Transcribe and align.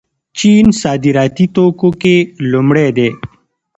چین 0.37 0.65
صادراتي 0.81 1.45
توکو 1.55 1.89
کې 2.01 2.15
لومړی 2.51 2.87
دی. 2.97 3.09